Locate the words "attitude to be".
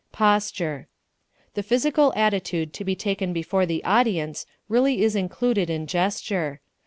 2.15-2.95